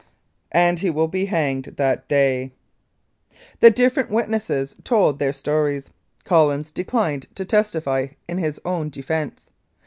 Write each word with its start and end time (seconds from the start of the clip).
"AND 0.55 0.79
HE 0.79 0.89
WILL 0.89 1.09
BE 1.09 1.27
HANGED' 1.27 1.77
THAT 1.77 2.07
DAY' 2.07 2.51
"The 3.61 3.69
different 3.69 4.09
witnesses 4.09 4.75
told 4.83 5.19
their 5.19 5.31
stories. 5.31 5.91
Collins 6.23 6.71
declined 6.71 7.27
to 7.35 7.45
testify 7.45 8.07
in 8.27 8.39
his 8.39 8.59
own 8.65 8.89
defence. 8.89 9.51